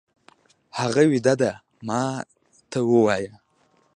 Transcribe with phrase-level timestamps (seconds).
[0.79, 1.51] هغه ويده دی،
[1.87, 2.01] ما
[2.69, 3.33] ته ووايه!